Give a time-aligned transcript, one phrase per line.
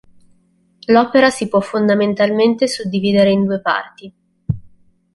[0.87, 4.11] L'opera si può fondamentalmente suddividere in due parti.